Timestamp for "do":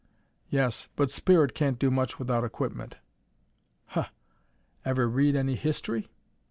1.77-1.91